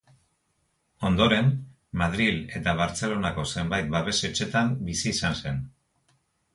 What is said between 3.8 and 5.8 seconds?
babes-etxetan bizi izan zen.